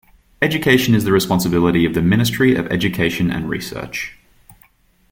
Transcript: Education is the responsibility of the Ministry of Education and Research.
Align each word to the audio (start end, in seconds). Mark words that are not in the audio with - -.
Education 0.41 0.95
is 0.95 1.03
the 1.03 1.11
responsibility 1.11 1.85
of 1.85 1.93
the 1.93 2.01
Ministry 2.01 2.55
of 2.55 2.65
Education 2.71 3.29
and 3.29 3.47
Research. 3.47 4.17